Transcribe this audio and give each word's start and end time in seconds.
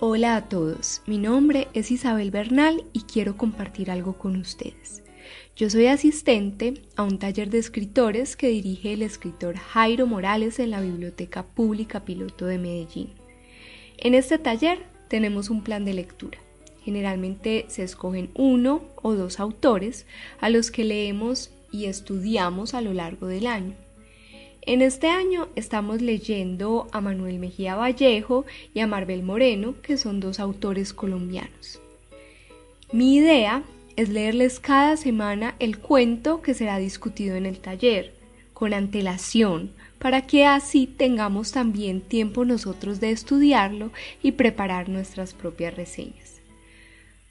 Hola 0.00 0.36
a 0.36 0.48
todos, 0.48 1.02
mi 1.06 1.18
nombre 1.18 1.66
es 1.74 1.90
Isabel 1.90 2.30
Bernal 2.30 2.84
y 2.92 3.00
quiero 3.00 3.36
compartir 3.36 3.90
algo 3.90 4.16
con 4.16 4.36
ustedes. 4.36 5.02
Yo 5.56 5.68
soy 5.70 5.86
asistente 5.86 6.74
a 6.94 7.02
un 7.02 7.18
taller 7.18 7.50
de 7.50 7.58
escritores 7.58 8.36
que 8.36 8.46
dirige 8.46 8.92
el 8.92 9.02
escritor 9.02 9.56
Jairo 9.56 10.06
Morales 10.06 10.60
en 10.60 10.70
la 10.70 10.80
Biblioteca 10.80 11.44
Pública 11.44 12.04
Piloto 12.04 12.46
de 12.46 12.58
Medellín. 12.58 13.10
En 13.96 14.14
este 14.14 14.38
taller 14.38 14.86
tenemos 15.08 15.50
un 15.50 15.64
plan 15.64 15.84
de 15.84 15.94
lectura. 15.94 16.38
Generalmente 16.84 17.64
se 17.66 17.82
escogen 17.82 18.30
uno 18.36 18.84
o 19.02 19.14
dos 19.14 19.40
autores 19.40 20.06
a 20.40 20.48
los 20.48 20.70
que 20.70 20.84
leemos 20.84 21.50
y 21.72 21.86
estudiamos 21.86 22.74
a 22.74 22.82
lo 22.82 22.94
largo 22.94 23.26
del 23.26 23.48
año. 23.48 23.74
En 24.68 24.82
este 24.82 25.08
año 25.08 25.48
estamos 25.56 26.02
leyendo 26.02 26.88
a 26.92 27.00
Manuel 27.00 27.38
Mejía 27.38 27.74
Vallejo 27.74 28.44
y 28.74 28.80
a 28.80 28.86
Marbel 28.86 29.22
Moreno, 29.22 29.76
que 29.80 29.96
son 29.96 30.20
dos 30.20 30.38
autores 30.38 30.92
colombianos. 30.92 31.80
Mi 32.92 33.16
idea 33.16 33.62
es 33.96 34.10
leerles 34.10 34.60
cada 34.60 34.98
semana 34.98 35.54
el 35.58 35.78
cuento 35.78 36.42
que 36.42 36.52
será 36.52 36.76
discutido 36.76 37.34
en 37.36 37.46
el 37.46 37.60
taller, 37.60 38.12
con 38.52 38.74
antelación, 38.74 39.72
para 39.98 40.26
que 40.26 40.44
así 40.44 40.86
tengamos 40.86 41.50
también 41.50 42.02
tiempo 42.02 42.44
nosotros 42.44 43.00
de 43.00 43.10
estudiarlo 43.10 43.90
y 44.22 44.32
preparar 44.32 44.90
nuestras 44.90 45.32
propias 45.32 45.74
reseñas. 45.76 46.42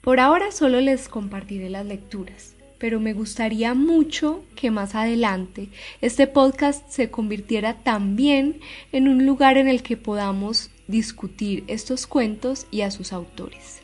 Por 0.00 0.18
ahora 0.18 0.50
solo 0.50 0.80
les 0.80 1.08
compartiré 1.08 1.70
las 1.70 1.86
lecturas 1.86 2.57
pero 2.78 3.00
me 3.00 3.12
gustaría 3.12 3.74
mucho 3.74 4.42
que 4.54 4.70
más 4.70 4.94
adelante 4.94 5.68
este 6.00 6.26
podcast 6.26 6.88
se 6.88 7.10
convirtiera 7.10 7.74
también 7.82 8.60
en 8.92 9.08
un 9.08 9.26
lugar 9.26 9.58
en 9.58 9.68
el 9.68 9.82
que 9.82 9.96
podamos 9.96 10.70
discutir 10.86 11.64
estos 11.66 12.06
cuentos 12.06 12.66
y 12.70 12.80
a 12.82 12.90
sus 12.90 13.12
autores. 13.12 13.82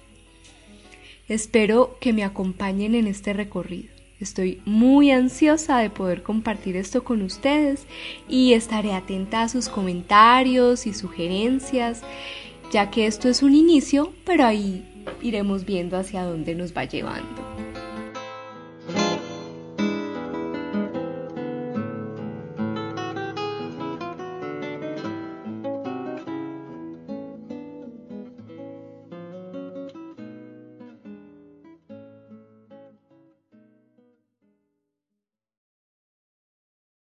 Espero 1.29 1.97
que 2.01 2.13
me 2.13 2.25
acompañen 2.25 2.95
en 2.95 3.07
este 3.07 3.33
recorrido. 3.33 3.93
Estoy 4.21 4.63
muy 4.65 5.11
ansiosa 5.11 5.79
de 5.79 5.91
poder 5.91 6.23
compartir 6.23 6.77
esto 6.77 7.03
con 7.03 7.23
ustedes 7.23 7.87
y 8.29 8.53
estaré 8.53 8.93
atenta 8.93 9.43
a 9.43 9.49
sus 9.49 9.69
comentarios 9.69 10.87
y 10.87 10.95
sugerencias, 10.95 12.03
ya 12.73 12.91
que 12.91 13.07
esto 13.07 13.29
es 13.29 13.43
un 13.43 13.55
inicio, 13.55 14.13
pero 14.25 14.45
ahí 14.45 14.85
iremos 15.23 15.65
viendo 15.65 15.97
hacia 15.97 16.23
dónde 16.23 16.55
nos 16.55 16.75
va 16.75 16.85
llevando. 16.85 17.44